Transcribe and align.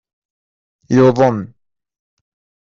Yuḍen. 0.95 1.39